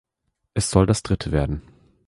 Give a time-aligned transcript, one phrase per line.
[0.55, 1.61] Es soll das Dritte werden.